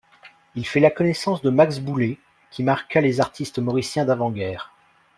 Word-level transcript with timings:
Il 0.55 0.65
fait 0.65 0.79
la 0.79 0.89
connaissaince 0.89 1.43
de 1.43 1.51
Max 1.51 1.77
Boullé 1.77 2.17
qui 2.49 2.63
marqua 2.63 3.01
les 3.01 3.21
artistes 3.21 3.59
mauriciens 3.59 4.03
d'avant-guerre. 4.03 4.73